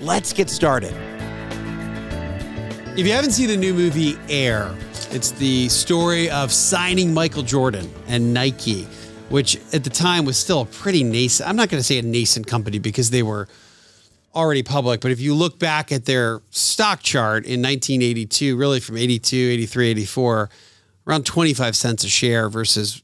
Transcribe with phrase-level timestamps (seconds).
[0.00, 0.94] Let's get started.
[2.96, 4.72] If you haven't seen the new movie Air,
[5.10, 8.84] it's the story of signing Michael Jordan and Nike,
[9.28, 11.48] which at the time was still a pretty nascent.
[11.48, 13.48] I'm not going to say a nascent company because they were
[14.36, 18.96] already public, but if you look back at their stock chart in 1982, really from
[18.96, 20.50] 82, 83, 84,
[21.08, 23.02] around 25 cents a share versus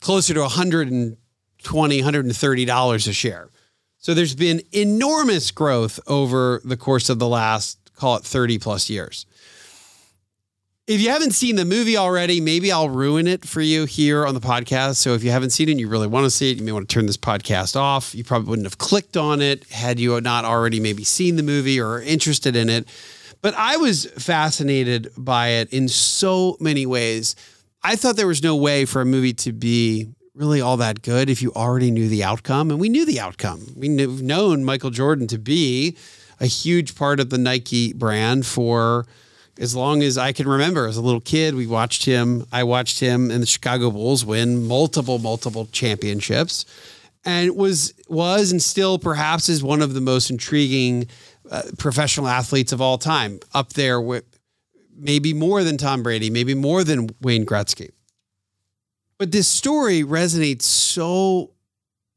[0.00, 3.48] closer to 120, 130 dollars a share.
[4.00, 8.88] So there's been enormous growth over the course of the last call it 30 plus
[8.88, 9.26] years.
[10.86, 14.34] If you haven't seen the movie already, maybe I'll ruin it for you here on
[14.34, 14.96] the podcast.
[14.96, 16.72] So if you haven't seen it and you really want to see it, you may
[16.72, 18.14] want to turn this podcast off.
[18.14, 21.78] You probably wouldn't have clicked on it had you not already maybe seen the movie
[21.78, 22.88] or interested in it.
[23.42, 27.36] But I was fascinated by it in so many ways.
[27.82, 31.28] I thought there was no way for a movie to be really all that good
[31.28, 32.70] if you already knew the outcome.
[32.70, 33.66] And we knew the outcome.
[33.76, 35.96] We've known Michael Jordan to be
[36.38, 39.06] a huge part of the Nike brand for
[39.58, 41.54] as long as I can remember as a little kid.
[41.54, 42.46] We watched him.
[42.50, 46.64] I watched him and the Chicago Bulls win multiple, multiple championships,
[47.24, 51.08] and was was and still perhaps is one of the most intriguing
[51.50, 53.40] uh, professional athletes of all time.
[53.52, 54.24] Up there with
[54.96, 57.90] maybe more than Tom Brady, maybe more than Wayne Gretzky.
[59.20, 61.50] But this story resonates so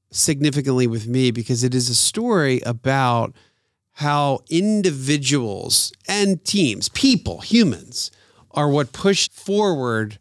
[0.10, 3.36] significantly with me because it is a story about
[3.92, 8.10] how individuals and teams, people, humans,
[8.52, 10.18] are what push forward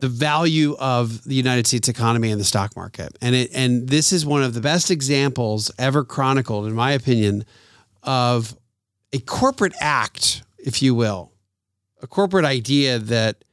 [0.00, 3.16] the value of the United States economy and the stock market.
[3.22, 7.46] And it and this is one of the best examples ever chronicled, in my opinion,
[8.02, 8.54] of
[9.14, 11.32] a corporate act, if you will,
[12.02, 13.44] a corporate idea that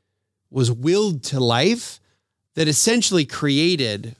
[0.50, 2.02] was willed to life
[2.56, 4.16] that essentially created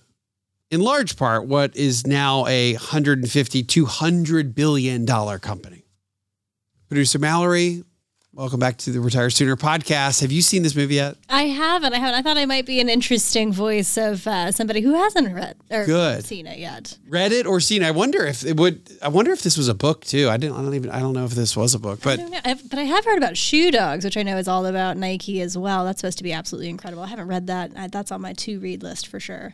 [0.70, 5.86] in large part what is now a 150 200 billion dollar company.
[6.88, 7.84] Producer mallory
[8.36, 11.94] welcome back to the retire sooner podcast have you seen this movie yet I haven't.
[11.94, 12.16] I haven't.
[12.16, 15.86] I thought I might be an interesting voice of uh, somebody who hasn't read or
[15.86, 16.26] Good.
[16.26, 16.98] seen it yet.
[17.08, 17.88] read it or seen it?
[17.88, 20.58] i wonder if it would i wonder if this was a book too i didn't
[20.58, 22.40] i don't even i don't know if this was a book I but know.
[22.44, 25.40] I've- but I have heard about Shoe Dogs, which I know is all about Nike
[25.42, 25.86] as well.
[25.86, 27.04] That's supposed to be absolutely incredible.
[27.04, 27.72] I haven't read that.
[27.78, 29.54] I, that's on my to read list for sure.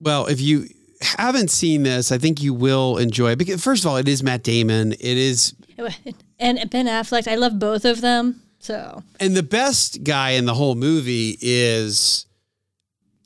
[0.00, 0.66] well if you
[1.00, 4.22] haven't seen this i think you will enjoy it because first of all it is
[4.22, 5.54] matt damon it is
[6.38, 8.42] And Ben Affleck, I love both of them.
[8.60, 12.26] So and the best guy in the whole movie is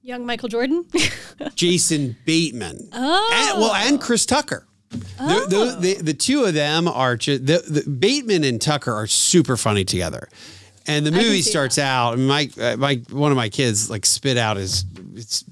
[0.02, 0.84] young Michael Jordan.
[1.54, 4.66] jason bateman oh, and, well, and Chris Tucker.
[4.90, 9.06] The, the, the, the two of them are just, the, the Bateman and Tucker are
[9.06, 10.28] super funny together.
[10.86, 12.14] And the movie starts out.
[12.14, 14.84] and My uh, my one of my kids like spit out his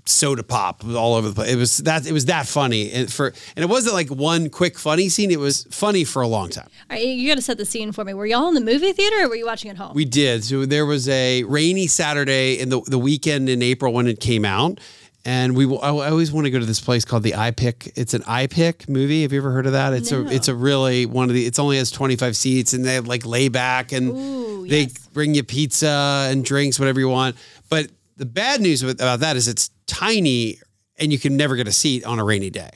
[0.04, 1.50] soda pop all over the place.
[1.53, 4.78] It was that it was that funny and for and it wasn't like one quick
[4.78, 5.31] funny scene.
[5.31, 6.69] It was funny for a long time.
[6.91, 8.15] All right, you got to set the scene for me.
[8.15, 9.93] Were y'all in the movie theater or were you watching at home?
[9.94, 10.44] We did.
[10.44, 14.44] So there was a rainy Saturday in the the weekend in April when it came
[14.44, 14.81] out.
[15.22, 17.92] And we, I always want to go to this place called the iPic.
[17.94, 19.21] It's an iPic movie.
[19.21, 19.92] Have you ever heard of that?
[19.92, 20.22] It's No.
[20.22, 21.44] a, it's a really one of the.
[21.44, 25.06] It's only has twenty five seats, and they have like layback, and Ooh, they yes.
[25.09, 27.37] bring you pizza and drinks, whatever you want.
[27.69, 27.91] But
[28.21, 30.59] the bad news about that is it's tiny,
[30.99, 32.69] and you can never get a seat on a rainy day.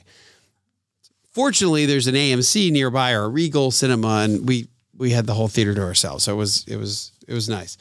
[1.29, 4.67] Fortunately, there's an AMC nearby or a Regal Cinema, and we
[4.97, 7.77] we had the whole theater to ourselves, so it was it was it was nice.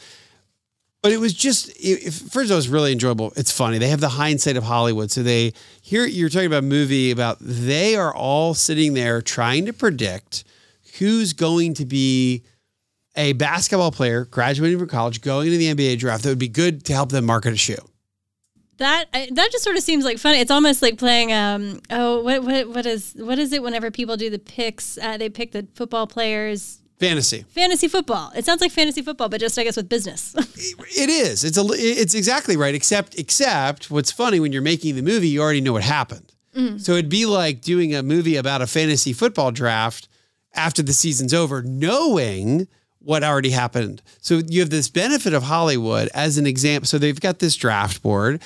[1.03, 3.33] But it was just it, first of all, it was really enjoyable.
[3.35, 3.79] It's funny.
[3.79, 7.39] They have the hindsight of Hollywood, so they here you're talking about a movie about
[7.41, 10.45] they are all sitting there trying to predict
[10.99, 12.43] who's going to be
[13.16, 16.84] a basketball player graduating from college, going to the NBA draft that would be good
[16.87, 17.77] to help them market a shoe.
[18.78, 20.34] That that just sort of seems like fun.
[20.34, 21.33] It's almost like playing.
[21.33, 23.63] Um, oh, what what what is what is it?
[23.63, 26.81] Whenever people do the picks, uh, they pick the football players.
[26.99, 27.45] Fantasy.
[27.51, 28.33] Fantasy football.
[28.34, 30.34] It sounds like fantasy football, but just I guess with business.
[30.97, 31.45] It is.
[31.45, 31.65] It's a.
[31.72, 32.75] It's exactly right.
[32.75, 36.33] Except, except what's funny when you're making the movie, you already know what happened.
[36.78, 40.07] So it'd be like doing a movie about a fantasy football draft
[40.55, 42.69] after the season's over, knowing
[43.04, 44.03] what already happened.
[44.21, 46.86] So you have this benefit of Hollywood as an example.
[46.86, 48.42] So they've got this draft board.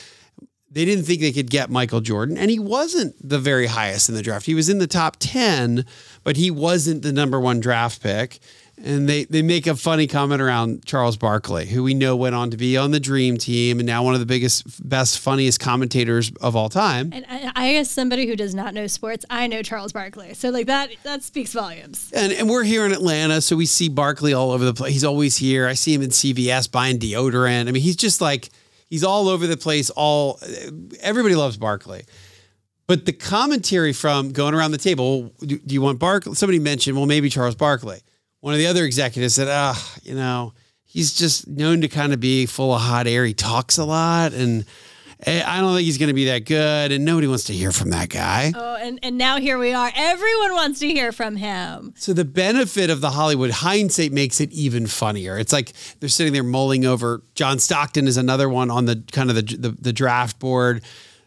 [0.70, 4.14] they didn't think they could get Michael Jordan, and he wasn't the very highest in
[4.14, 4.46] the draft.
[4.46, 5.87] He was in the top 10,
[6.25, 8.38] but he wasn't the number one draft pick.
[8.84, 12.50] And they, they make a funny comment around Charles Barkley, who we know went on
[12.50, 16.30] to be on the Dream Team and now one of the biggest, best, funniest commentators
[16.40, 17.10] of all time.
[17.12, 20.34] And I, I, as somebody who does not know sports, I know Charles Barkley.
[20.34, 22.12] So like that that speaks volumes.
[22.14, 24.92] And and we're here in Atlanta, so we see Barkley all over the place.
[24.92, 25.66] He's always here.
[25.66, 27.69] I see him in CVS buying deodorant.
[27.69, 28.50] I mean, he's just like
[28.88, 29.90] he's all over the place.
[29.90, 30.40] All
[31.00, 32.04] everybody loves Barkley.
[32.86, 36.34] But the commentary from going around the table, do, do you want Barkley?
[36.34, 38.00] Somebody mentioned, well, maybe Charles Barkley
[38.40, 40.52] one of the other executives said, ah, you know,
[40.85, 43.25] he's just known to kind of be full of hot air.
[43.25, 44.64] He talks a lot and
[45.26, 47.73] eh, I don't think he's going to be that good, and nobody wants to hear
[47.73, 48.52] from that guy.
[48.55, 49.90] Oh, and, and now here we are.
[49.94, 51.94] Everyone wants to hear from him.
[51.96, 55.38] So the benefit of the Hollywood hindsight makes it even funnier.
[55.38, 57.23] It's like they're sitting there mulling over.
[57.35, 60.82] John Stockton is another one on the kind of the the, the draft board.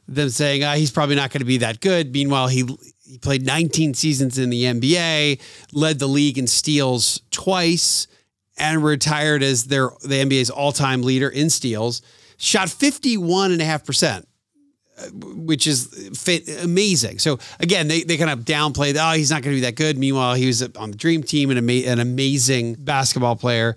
[0.07, 2.11] Them saying ah, he's probably not going to be that good.
[2.11, 2.63] Meanwhile, he
[3.11, 5.41] he played 19 seasons in the NBA,
[5.73, 8.07] led the league in steals twice,
[8.57, 12.01] and retired as their the NBA's all-time leader in steals.
[12.37, 14.23] Shot 51.5%,
[14.97, 15.03] uh,
[15.35, 16.23] which is
[16.63, 17.19] amazing.
[17.19, 19.97] So again, they, they kind of downplayed, oh, he's not going to be that good.
[19.97, 23.75] Meanwhile, he was on the dream team and an amazing basketball player.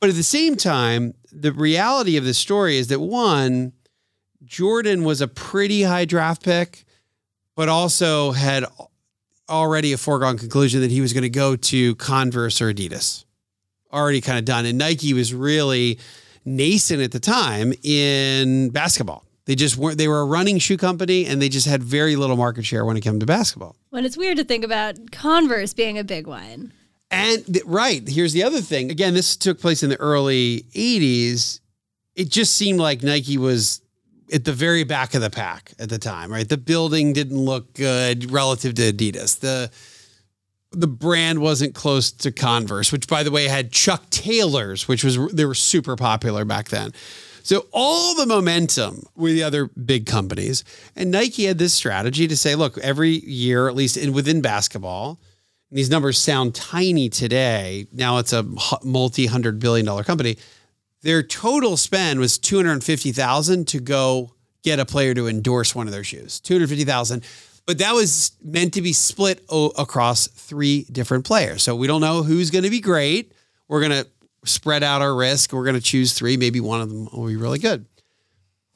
[0.00, 3.74] But at the same time, the reality of the story is that one,
[4.44, 6.85] Jordan was a pretty high draft pick
[7.56, 8.64] but also had
[9.48, 13.24] already a foregone conclusion that he was going to go to Converse or Adidas.
[13.92, 14.66] Already kind of done.
[14.66, 15.98] And Nike was really
[16.44, 19.24] nascent at the time in basketball.
[19.46, 22.36] They just weren't, they were a running shoe company and they just had very little
[22.36, 23.76] market share when it came to basketball.
[23.90, 26.72] When it's weird to think about Converse being a big one.
[27.10, 28.90] And th- right, here's the other thing.
[28.90, 31.60] Again, this took place in the early 80s.
[32.16, 33.80] It just seemed like Nike was
[34.32, 36.48] at the very back of the pack at the time, right?
[36.48, 39.40] The building didn't look good relative to Adidas.
[39.40, 39.70] The
[40.72, 45.16] the brand wasn't close to Converse, which by the way had Chuck Taylors, which was
[45.32, 46.92] they were super popular back then.
[47.42, 50.64] So all the momentum with the other big companies,
[50.96, 55.20] and Nike had this strategy to say, look, every year, at least in within basketball,
[55.70, 57.86] these numbers sound tiny today.
[57.92, 58.44] Now it's a
[58.82, 60.36] multi hundred billion dollar company
[61.06, 64.32] their total spend was 250,000 to go
[64.62, 66.40] get a player to endorse one of their shoes.
[66.40, 67.22] 250,000
[67.66, 71.64] but that was meant to be split o- across three different players.
[71.64, 73.32] So we don't know who's going to be great.
[73.66, 74.08] We're going to
[74.44, 75.52] spread out our risk.
[75.52, 76.36] We're going to choose three.
[76.36, 77.86] Maybe one of them will be really good.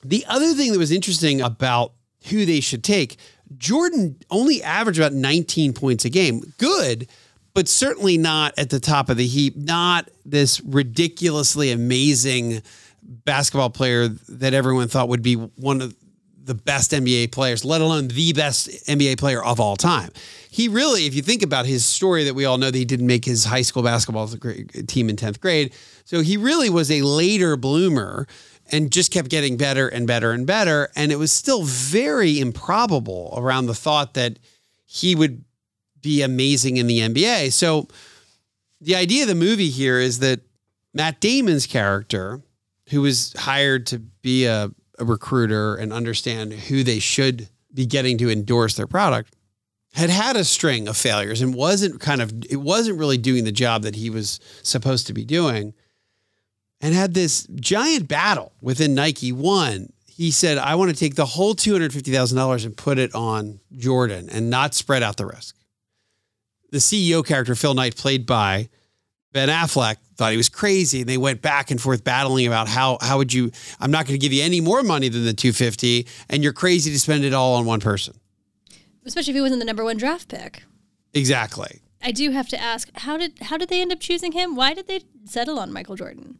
[0.05, 1.93] The other thing that was interesting about
[2.31, 3.17] who they should take,
[3.57, 6.43] Jordan only averaged about 19 points a game.
[6.59, 7.09] Good,
[7.55, 12.63] but certainly not at the top of the heap, not this ridiculously amazing
[13.03, 15.95] basketball player that everyone thought would be one of
[16.43, 20.11] the best NBA players, let alone the best NBA player of all time.
[20.51, 23.07] He really, if you think about his story that we all know that he didn't
[23.07, 25.73] make his high school basketball team in 10th grade.
[26.05, 28.27] So he really was a later bloomer
[28.73, 30.91] and just kept getting better and better and better.
[30.97, 34.39] And it was still very improbable around the thought that
[34.87, 35.45] he would
[36.03, 37.53] be amazing in the NBA.
[37.53, 37.89] So
[38.81, 40.41] the idea of the movie here is that
[40.95, 42.41] Matt Damon's character,
[42.91, 48.19] who was hired to be a, a recruiter and understand who they should be getting
[48.19, 49.35] to endorse their product,
[49.93, 53.53] had had a string of failures and wasn't kind of it wasn't really doing the
[53.53, 55.75] job that he was supposed to be doing
[56.81, 61.27] and had this giant battle within Nike one he said I want to take the
[61.27, 65.57] whole $250,000 and put it on Jordan and not spread out the risk
[66.71, 68.69] the CEO character, Phil Knight, played by
[69.33, 71.01] Ben Affleck, thought he was crazy.
[71.01, 74.19] And they went back and forth battling about how how would you I'm not going
[74.19, 77.33] to give you any more money than the 250 and you're crazy to spend it
[77.33, 78.19] all on one person.
[79.05, 80.63] Especially if he wasn't the number one draft pick.
[81.15, 81.81] Exactly.
[82.03, 84.57] I do have to ask, how did how did they end up choosing him?
[84.57, 86.39] Why did they settle on Michael Jordan?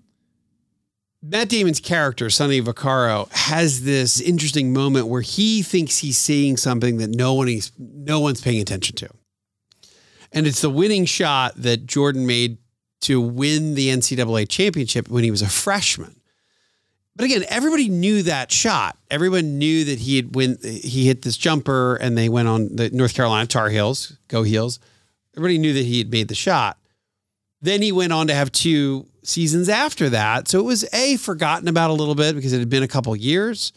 [1.23, 6.97] Matt Damon's character, Sonny Vaccaro, has this interesting moment where he thinks he's seeing something
[6.97, 9.11] that no one is no one's paying attention to.
[10.33, 12.59] And it's the winning shot that Jordan made
[13.03, 16.21] to win the NCAA championship when he was a freshman.
[17.17, 18.97] But again, everybody knew that shot.
[19.11, 22.91] Everyone knew that he had win he hit this jumper and they went on the
[22.91, 24.79] North Carolina Tar Heels, go Heels.
[25.37, 26.79] Everybody knew that he had made the shot.
[27.61, 30.49] Then he went on to have two seasons after that.
[30.49, 33.15] So it was A, forgotten about a little bit because it had been a couple
[33.15, 33.73] years.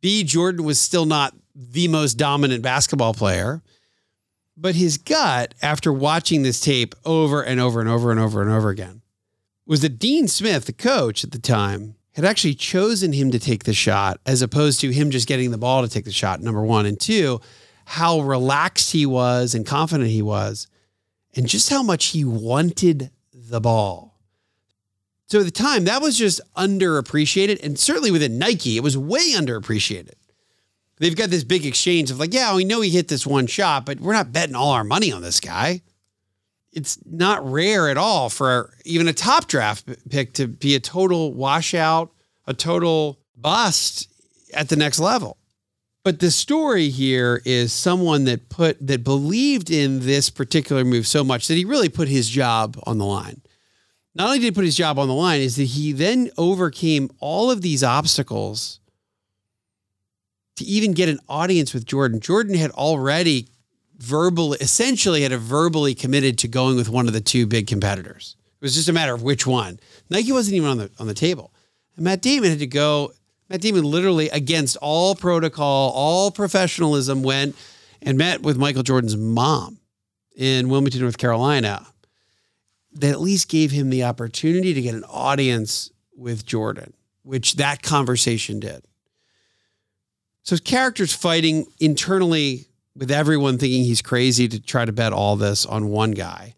[0.00, 3.62] B, Jordan was still not the most dominant basketball player.
[4.56, 8.50] But his gut, after watching this tape over and over and over and over and
[8.50, 9.02] over again,
[9.66, 13.64] was that Dean Smith, the coach at the time, had actually chosen him to take
[13.64, 16.62] the shot as opposed to him just getting the ball to take the shot, number
[16.62, 16.84] one.
[16.84, 17.40] And two,
[17.86, 20.68] how relaxed he was and confident he was,
[21.34, 24.18] and just how much he wanted the ball.
[25.26, 27.64] So at the time, that was just underappreciated.
[27.64, 30.14] And certainly within Nike, it was way underappreciated.
[30.98, 33.86] They've got this big exchange of like, yeah, we know he hit this one shot,
[33.86, 35.82] but we're not betting all our money on this guy.
[36.72, 41.34] It's not rare at all for even a top draft pick to be a total
[41.34, 42.12] washout,
[42.46, 44.08] a total bust
[44.54, 45.38] at the next level.
[46.04, 51.22] But the story here is someone that put that believed in this particular move so
[51.22, 53.40] much that he really put his job on the line.
[54.14, 57.10] Not only did he put his job on the line, is that he then overcame
[57.20, 58.80] all of these obstacles
[60.56, 62.20] to even get an audience with Jordan.
[62.20, 63.48] Jordan had already
[63.96, 68.36] verbally, essentially, had a verbally committed to going with one of the two big competitors.
[68.60, 69.80] It was just a matter of which one.
[70.10, 71.52] Nike wasn't even on the on the table,
[71.96, 73.12] and Matt Damon had to go.
[73.48, 77.56] Matt Damon literally against all protocol, all professionalism, went
[78.00, 79.78] and met with Michael Jordan's mom
[80.36, 81.86] in Wilmington, North Carolina.
[82.94, 86.92] That at least gave him the opportunity to get an audience with Jordan,
[87.22, 88.84] which that conversation did.
[90.42, 95.36] So his characters fighting internally with everyone thinking he's crazy to try to bet all
[95.36, 96.54] this on one guy.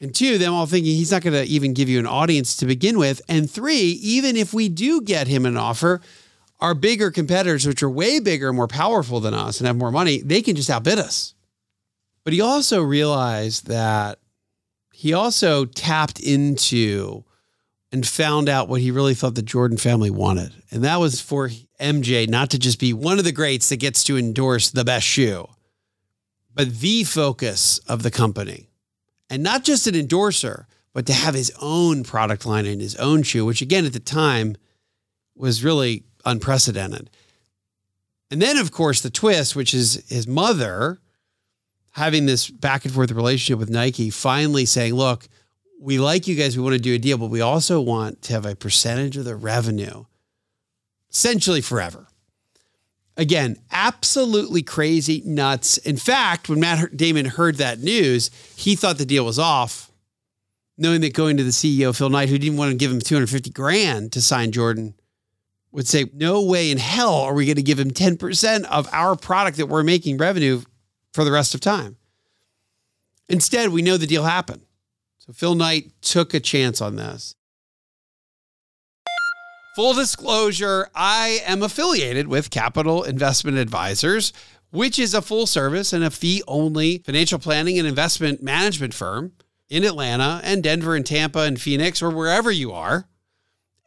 [0.00, 2.66] And two, them all thinking he's not going to even give you an audience to
[2.66, 3.20] begin with.
[3.28, 6.00] And three, even if we do get him an offer,
[6.60, 9.90] our bigger competitors, which are way bigger and more powerful than us and have more
[9.90, 11.34] money, they can just outbid us.
[12.24, 14.18] But he also realized that
[14.92, 17.24] he also tapped into
[17.90, 20.52] and found out what he really thought the Jordan family wanted.
[20.70, 24.04] And that was for MJ not to just be one of the greats that gets
[24.04, 25.48] to endorse the best shoe,
[26.54, 28.68] but the focus of the company.
[29.30, 33.22] And not just an endorser, but to have his own product line and his own
[33.22, 34.56] shoe, which again at the time
[35.36, 37.10] was really unprecedented.
[38.30, 41.00] And then, of course, the twist, which is his mother
[41.92, 45.28] having this back and forth relationship with Nike, finally saying, Look,
[45.80, 46.56] we like you guys.
[46.56, 49.24] We want to do a deal, but we also want to have a percentage of
[49.24, 50.04] the revenue
[51.10, 52.06] essentially forever.
[53.16, 55.78] Again, absolutely crazy, nuts.
[55.78, 59.90] In fact, when Matt Damon heard that news, he thought the deal was off,
[60.76, 63.50] knowing that going to the CEO, Phil Knight, who didn't want to give him 250
[63.50, 64.94] grand to sign Jordan,
[65.72, 69.16] would say, No way in hell are we going to give him 10% of our
[69.16, 70.62] product that we're making revenue
[71.12, 71.96] for the rest of time.
[73.28, 74.62] Instead, we know the deal happened.
[75.28, 77.36] So Phil Knight took a chance on this.
[79.76, 84.32] Full disclosure, I am affiliated with Capital Investment Advisors,
[84.70, 89.32] which is a full service and a fee only financial planning and investment management firm
[89.68, 93.06] in Atlanta and Denver and Tampa and Phoenix or wherever you are.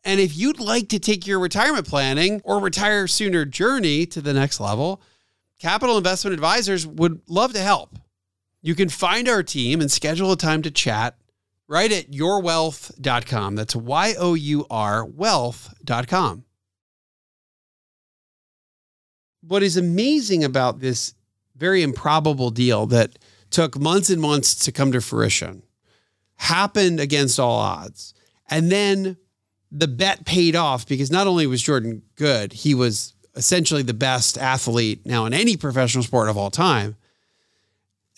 [0.06, 4.34] And if you'd like to take your retirement planning or retire sooner journey to the
[4.34, 5.02] next level,
[5.58, 7.98] Capital Investment Advisors would love to help.
[8.62, 11.16] You can find our team and schedule a time to chat
[11.72, 13.56] right at yourwealth.com.
[13.56, 16.44] That's Y O U R wealth.com.
[19.48, 21.16] What is amazing about this
[21.56, 23.18] very improbable deal that
[23.50, 25.64] took months and months to come to fruition
[26.36, 28.14] happened against all odds.
[28.50, 29.16] And then
[29.72, 34.38] the bet paid off because not only was Jordan good, he was essentially the best
[34.38, 36.98] athlete now in any professional sport of all time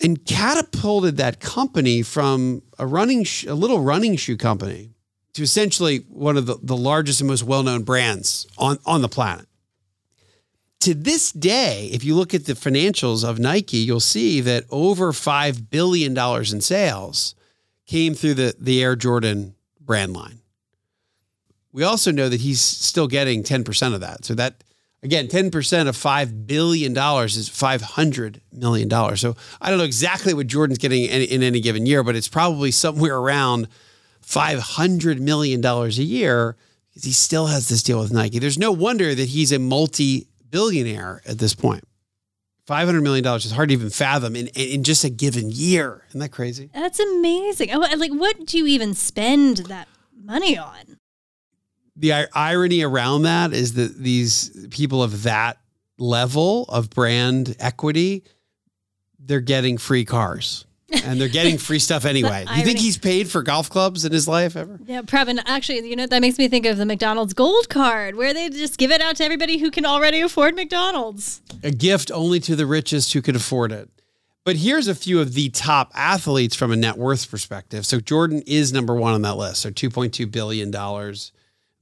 [0.03, 4.91] and catapulted that company from a running sh- a little running shoe company
[5.33, 9.47] to essentially one of the, the largest and most well-known brands on, on the planet.
[10.81, 15.11] To this day, if you look at the financials of Nike, you'll see that over
[15.13, 17.35] $5 billion in sales
[17.85, 20.39] came through the, the Air Jordan brand line.
[21.71, 24.25] We also know that he's still getting 10% of that.
[24.25, 24.63] So that
[25.03, 29.17] Again, 10% of $5 billion is $500 million.
[29.17, 32.71] So I don't know exactly what Jordan's getting in, any given year, but it's probably
[32.71, 33.67] somewhere around
[34.25, 36.55] $500 million a year
[36.89, 38.39] because he still has this deal with Nike.
[38.39, 41.83] There's no wonder that he's a multi billionaire at this point.
[42.67, 46.05] $500 million is hard to even fathom in, in just a given year.
[46.09, 46.69] Isn't that crazy?
[46.73, 47.77] That's amazing.
[47.77, 50.97] Like, what do you even spend that money on?
[51.95, 55.57] The irony around that is that these people of that
[55.97, 58.23] level of brand equity,
[59.19, 60.65] they're getting free cars.
[61.05, 62.45] and they're getting free stuff anyway.
[62.55, 64.79] you think he's paid for golf clubs in his life ever?
[64.85, 65.41] Yeah, Pravin.
[65.45, 68.77] Actually, you know that makes me think of the McDonald's Gold Card, where they just
[68.77, 71.41] give it out to everybody who can already afford McDonald's.
[71.63, 73.89] A gift only to the richest who could afford it.
[74.45, 77.85] But here's a few of the top athletes from a net worth perspective.
[77.85, 79.61] So Jordan is number one on that list.
[79.61, 80.69] So $2.2 billion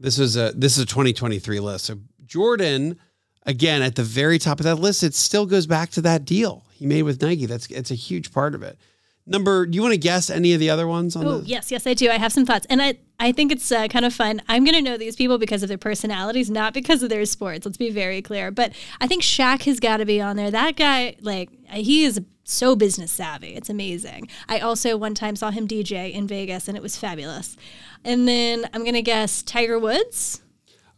[0.02, 1.86] This was a this is a 2023 list.
[1.86, 3.00] So Jordan,
[3.46, 6.66] again, at the very top of that list, it still goes back to that deal
[6.72, 7.46] he made with Nike.
[7.46, 8.80] That's it's a huge part of it.
[9.28, 11.86] Number, do you want to guess any of the other ones on Oh, yes, yes,
[11.86, 12.10] I do.
[12.10, 12.66] I have some thoughts.
[12.72, 14.42] And I, I think it's uh, kind of fun.
[14.50, 17.64] I'm going to know these people because of their personalities, not because of their sports.
[17.66, 18.50] Let's be very clear.
[18.50, 20.50] But I think Shaq has got to be on there.
[20.50, 23.56] That guy, like, he is so business savvy.
[23.56, 24.28] It's amazing.
[24.50, 27.56] I also one time saw him DJ in Vegas and it was fabulous.
[28.04, 30.42] And then I'm going to guess Tiger Woods.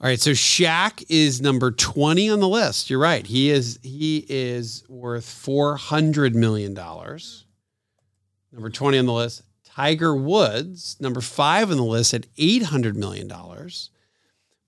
[0.01, 2.89] All right, so Shaq is number 20 on the list.
[2.89, 3.25] You're right.
[3.25, 7.45] He is he is worth 400 million dollars.
[8.51, 9.43] Number 20 on the list.
[9.63, 13.91] Tiger Woods, number 5 on the list at 800 million dollars.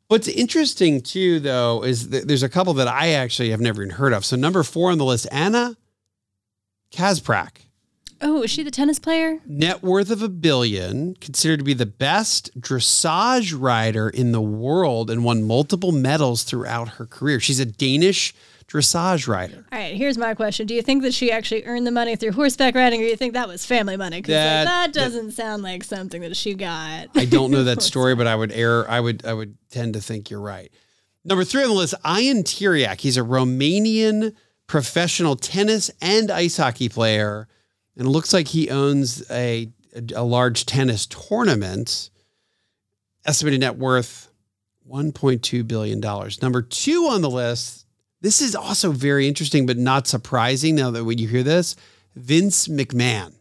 [0.08, 4.14] What's interesting too though is there's a couple that I actually have never even heard
[4.14, 4.24] of.
[4.24, 5.76] So number 4 on the list, Anna
[6.96, 7.58] Kasprzak.
[8.22, 9.40] Oh, is she the tennis player?
[9.46, 15.12] Net worth of a billion, considered to be the best dressage rider in the world
[15.12, 17.42] and won multiple medals throughout her career.
[17.42, 18.34] She's a Danish
[18.70, 19.66] dressage rider.
[19.72, 20.66] All right, here's my question.
[20.66, 23.18] Do you think that she actually earned the money through horseback riding or do you
[23.18, 24.22] think that was family money?
[24.22, 27.10] Because That- that, doesn't sound like something that she got.
[27.16, 28.90] I don't know that story, but I would err.
[28.90, 29.26] I would.
[29.26, 30.72] I would tend to think you're right.
[31.26, 33.02] Number three on the list, Ian Tiriac.
[33.02, 34.34] He's a Romanian
[34.68, 37.48] professional tennis and ice hockey player,
[37.96, 42.10] and it looks like he owns a a, a large tennis tournament.
[43.26, 44.30] Estimated net worth
[44.90, 46.42] 1.2 billion dollars.
[46.42, 47.86] Number two on the list.
[48.22, 50.76] This is also very interesting, but not surprising.
[50.76, 51.76] Now that when you hear this,
[52.16, 53.34] Vince McMahon.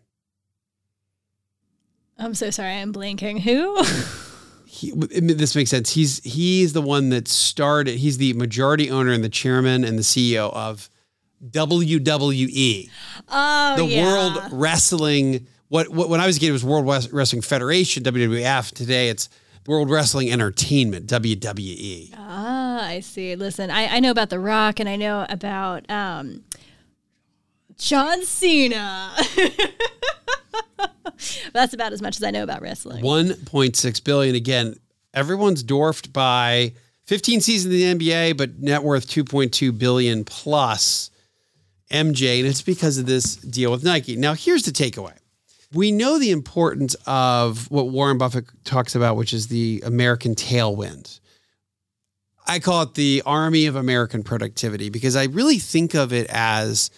[2.19, 3.39] I'm so sorry, I'm blinking.
[3.39, 3.83] Who?
[4.67, 5.91] he, this makes sense.
[5.91, 7.97] He's he's the one that started.
[7.97, 10.89] He's the majority owner and the chairman and the CEO of
[11.51, 12.89] WWE,
[13.29, 14.05] Oh, the yeah.
[14.05, 15.47] World Wrestling.
[15.69, 18.73] What, what when I was a kid, it was World Wrestling Federation (WWF).
[18.73, 19.29] Today, it's
[19.67, 22.15] World Wrestling Entertainment (WWE).
[22.17, 23.35] Ah, I see.
[23.37, 26.45] Listen, I, I know about The Rock and I know about um,
[27.79, 29.13] John Cena.
[31.53, 33.03] That's about as much as I know about wrestling.
[33.05, 34.35] 1.6 billion.
[34.35, 34.75] Again,
[35.13, 36.73] everyone's dwarfed by
[37.07, 41.11] 15 seasons in the NBA, but net worth 2.2 billion plus
[41.91, 44.17] MJ, and it's because of this deal with Nike.
[44.17, 45.17] Now, here's the takeaway.
[45.73, 51.21] We know the importance of what Warren Buffett talks about, which is the American tailwind.
[52.47, 56.91] I call it the army of American productivity because I really think of it as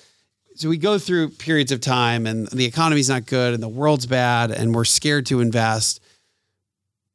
[0.57, 4.07] so we go through periods of time and the economy's not good and the world's
[4.07, 6.01] bad and we're scared to invest.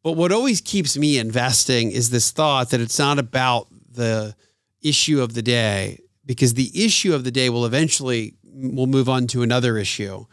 [0.04, 4.36] But what always keeps me investing is this thought that it's not about the
[4.82, 6.00] issue of the day
[6.32, 10.26] because the issue of the day will eventually will move on to another issue.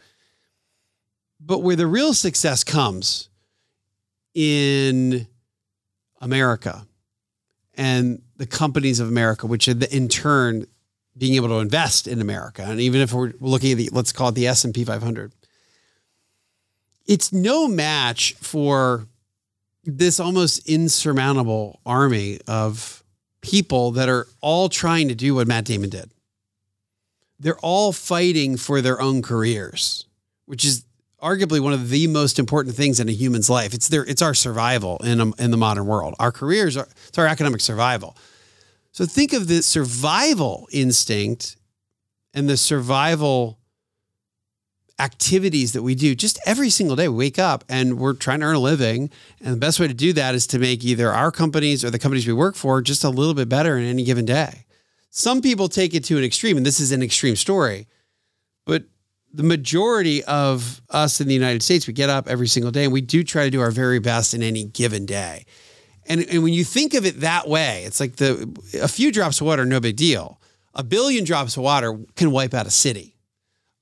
[1.41, 3.27] But where the real success comes
[4.33, 5.27] in
[6.21, 6.87] America
[7.73, 10.67] and the companies of America, which in turn
[11.17, 14.29] being able to invest in America, and even if we're looking at the let's call
[14.29, 15.33] it the S and P 500,
[17.07, 19.05] it's no match for
[19.83, 23.03] this almost insurmountable army of
[23.41, 26.11] people that are all trying to do what Matt Damon did.
[27.39, 30.05] They're all fighting for their own careers,
[30.45, 30.83] which is
[31.21, 33.73] arguably one of the most important things in a human's life.
[33.73, 36.15] It's their it's our survival in a, in the modern world.
[36.19, 38.17] Our careers are it's our economic survival.
[38.91, 41.55] So think of the survival instinct
[42.33, 43.58] and the survival
[44.99, 47.07] activities that we do just every single day.
[47.07, 49.09] We wake up and we're trying to earn a living.
[49.41, 51.99] And the best way to do that is to make either our companies or the
[51.99, 54.65] companies we work for just a little bit better in any given day.
[55.09, 57.87] Some people take it to an extreme, and this is an extreme story,
[58.65, 58.83] but
[59.33, 62.93] the majority of us in the United States, we get up every single day and
[62.93, 65.45] we do try to do our very best in any given day.
[66.05, 68.49] And, and when you think of it that way, it's like the
[68.81, 70.41] a few drops of water, no big deal.
[70.73, 73.15] A billion drops of water can wipe out a city.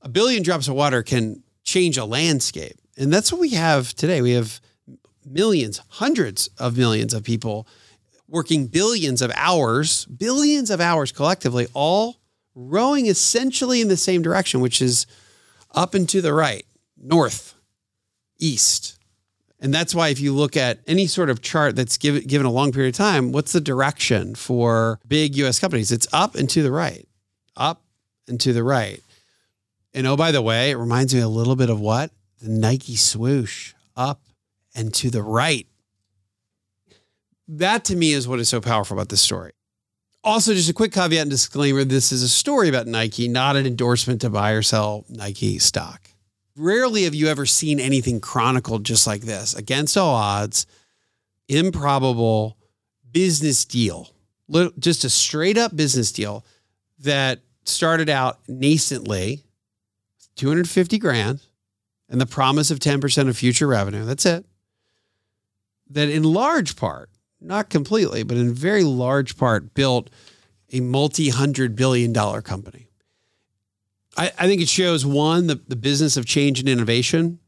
[0.02, 2.78] A billion drops of water can change a landscape.
[2.98, 4.22] And that's what we have today.
[4.22, 4.60] We have
[5.26, 7.68] millions, hundreds of millions of people
[8.28, 12.18] working billions of hours, billions of hours collectively, all
[12.56, 15.06] rowing essentially in the same direction, which is
[15.74, 16.66] up and to the right,
[16.98, 17.54] north,
[18.40, 18.98] east.
[19.60, 22.52] And that's why if you look at any sort of chart that's given given a
[22.52, 25.92] long period of time, what's the direction for big US companies?
[25.92, 27.08] It's up and to the right.
[27.56, 27.82] Up
[28.28, 29.02] and to the right.
[29.98, 32.12] And oh, by the way, it reminds me a little bit of what?
[32.40, 34.22] The Nike swoosh up
[34.76, 35.66] and to the right.
[37.48, 39.54] That to me is what is so powerful about this story.
[40.24, 43.66] Also, just a quick caveat and disclaimer this is a story about Nike, not an
[43.66, 46.12] endorsement to buy or sell Nike stock.
[46.56, 50.68] Rarely have you ever seen anything chronicled just like this against all odds,
[51.50, 52.56] improbable,
[53.12, 54.12] business deal,
[54.78, 56.46] just a straight up business deal
[57.00, 59.42] that started out nascently,
[60.38, 61.42] 250 grand,
[62.10, 64.06] and the promise of 10% of future revenue.
[64.06, 64.46] That's it.
[65.90, 67.10] That in large part,
[67.42, 70.10] not completely, but in very large part, built
[70.72, 72.90] a multi hundred billion dollar company.
[74.18, 77.40] I, I, think it shows one, the, the business of change and innovation,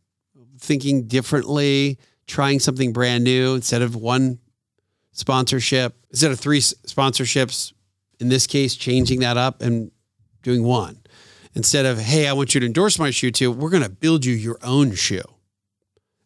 [0.57, 1.97] thinking differently,
[2.27, 4.39] trying something brand new instead of one
[5.11, 7.73] sponsorship, instead of three sponsorships,
[8.19, 9.91] in this case, changing that up and
[10.43, 10.98] doing one.
[11.55, 14.25] Instead of, hey, I want you to endorse my shoe too, we're going to build
[14.25, 15.23] you your own shoe.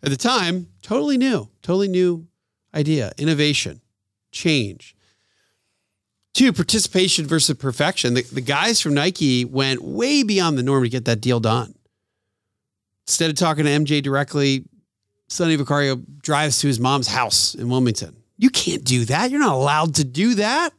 [0.03, 2.27] At the time, totally new, totally new
[2.75, 3.81] idea, innovation,
[4.31, 4.95] change.
[6.33, 8.15] Two, participation versus perfection.
[8.15, 11.75] The, the guys from Nike went way beyond the norm to get that deal done.
[13.07, 14.65] Instead of talking to MJ directly,
[15.27, 18.15] Sonny Vaccaro drives to his mom's house in Wilmington.
[18.38, 19.31] You can't do that.
[19.31, 20.73] You're not allowed to do that.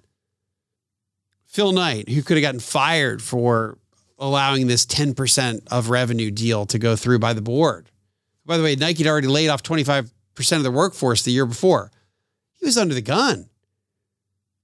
[1.46, 3.78] Phil Knight, who could have gotten fired for
[4.18, 7.90] allowing this 10% of revenue deal to go through by the board.
[8.46, 10.10] By the way, Nike had already laid off 25%
[10.52, 11.90] of their workforce the year before.
[12.52, 13.48] He was under the gun.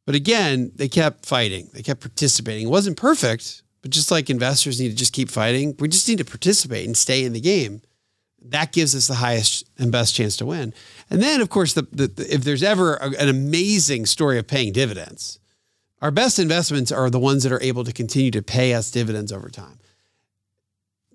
[0.07, 1.69] But again, they kept fighting.
[1.73, 2.67] They kept participating.
[2.67, 6.19] It wasn't perfect, but just like investors need to just keep fighting, we just need
[6.19, 7.83] to participate and stay in the game.
[8.43, 10.73] That gives us the highest and best chance to win.
[11.11, 14.47] And then, of course, the, the, the if there's ever a, an amazing story of
[14.47, 15.40] paying dividends,
[16.01, 19.33] our best investments are the ones that are able to continue to pay us dividends
[19.33, 19.79] over time.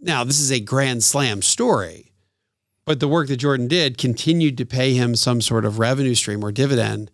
[0.02, 2.12] Now, this is a grand slam story,
[2.86, 6.43] but the work that Jordan did continued to pay him some sort of revenue stream
[6.45, 7.10] or dividend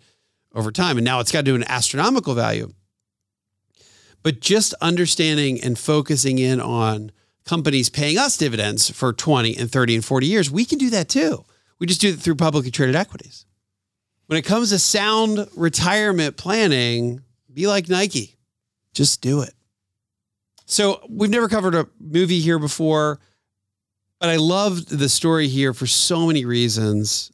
[0.54, 0.98] over time.
[0.98, 2.74] And now it's got to an astronomical value.
[4.24, 7.12] But just understanding and focusing in on
[7.46, 11.10] companies paying us dividends for 20 and 30 and 40 years, we can do that
[11.10, 11.46] too.
[11.80, 13.46] We just do it through publicly traded equities.
[14.28, 17.22] When it comes to sound retirement planning,
[17.54, 18.38] be like Nike.
[18.94, 19.54] Just do it.
[20.66, 23.20] So, we've never covered a movie here before,
[24.20, 27.32] but I loved the story here for so many reasons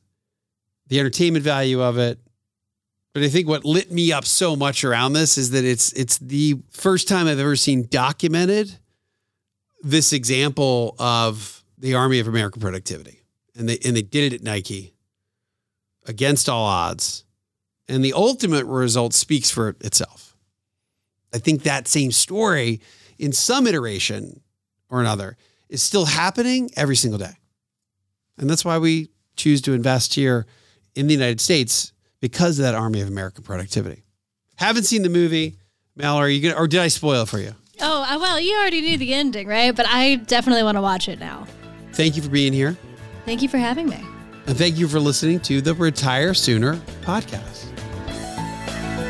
[0.87, 2.19] the entertainment value of it.
[3.13, 6.17] But I think what lit me up so much around this is that it's it's
[6.19, 8.77] the first time I've ever seen documented
[9.81, 13.21] this example of the Army of American Productivity.
[13.55, 14.93] And they and they did it at Nike
[16.05, 17.23] against all odds
[17.87, 20.35] and the ultimate result speaks for itself.
[21.33, 22.81] I think that same story
[23.17, 24.41] in some iteration
[24.89, 25.37] or another
[25.69, 27.33] is still happening every single day.
[28.37, 30.45] And that's why we choose to invest here
[30.95, 34.03] in the United States because of that army of American productivity.
[34.55, 35.57] Haven't seen the movie,
[35.95, 37.53] Mallory, you gonna, or did I spoil it for you?
[37.79, 39.75] Oh, uh, well, you already knew the ending, right?
[39.75, 41.45] But I definitely want to watch it now.
[41.93, 42.75] Thank you for being here.
[43.25, 44.03] Thank you for having me.
[44.47, 47.66] And thank you for listening to the Retire Sooner podcast.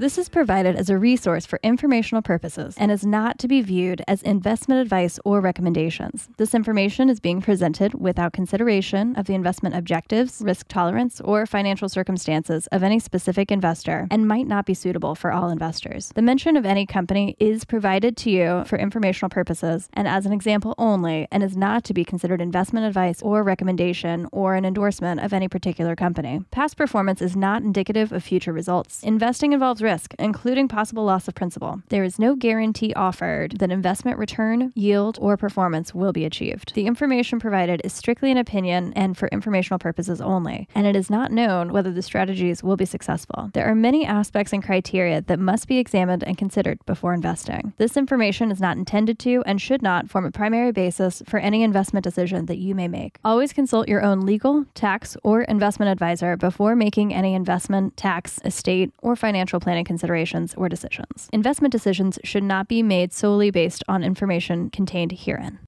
[0.00, 4.00] This is provided as a resource for informational purposes and is not to be viewed
[4.08, 6.30] as investment advice or recommendations.
[6.38, 11.86] This information is being presented without consideration of the investment objectives, risk tolerance, or financial
[11.90, 16.12] circumstances of any specific investor and might not be suitable for all investors.
[16.14, 20.32] The mention of any company is provided to you for informational purposes and as an
[20.32, 25.20] example only and is not to be considered investment advice or recommendation or an endorsement
[25.20, 26.42] of any particular company.
[26.50, 29.02] Past performance is not indicative of future results.
[29.02, 31.82] Investing involves risk, including possible loss of principal.
[31.88, 36.74] There is no guarantee offered that investment return, yield, or performance will be achieved.
[36.74, 41.10] The information provided is strictly an opinion and for informational purposes only, and it is
[41.10, 43.50] not known whether the strategies will be successful.
[43.52, 47.72] There are many aspects and criteria that must be examined and considered before investing.
[47.78, 51.64] This information is not intended to and should not form a primary basis for any
[51.64, 53.18] investment decision that you may make.
[53.24, 58.92] Always consult your own legal, tax, or investment advisor before making any investment, tax, estate,
[59.02, 61.28] or financial planning considerations or decisions.
[61.32, 65.58] Investment decisions should not be made solely based on information contained herein.